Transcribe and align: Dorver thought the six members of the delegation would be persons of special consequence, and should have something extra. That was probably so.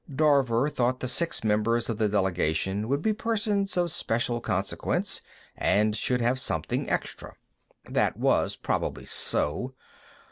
Dorver 0.09 0.67
thought 0.71 0.99
the 0.99 1.07
six 1.07 1.43
members 1.43 1.87
of 1.87 1.99
the 1.99 2.09
delegation 2.09 2.87
would 2.87 3.03
be 3.03 3.13
persons 3.13 3.77
of 3.77 3.91
special 3.91 4.41
consequence, 4.41 5.21
and 5.55 5.95
should 5.95 6.21
have 6.21 6.39
something 6.39 6.89
extra. 6.89 7.35
That 7.87 8.17
was 8.17 8.55
probably 8.55 9.05
so. 9.05 9.75